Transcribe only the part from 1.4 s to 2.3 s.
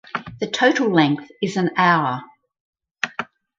is an hour.